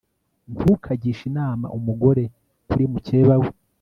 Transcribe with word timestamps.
ntukagishe 0.53 1.23
inama 1.31 1.65
umugore 1.77 2.23
kuri 2.67 2.83
mukeba 2.91 3.35
we 3.41 3.49